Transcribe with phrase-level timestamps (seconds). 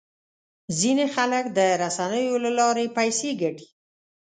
[0.79, 3.67] ځینې خلک د رسنیو له لارې پیسې ګټي.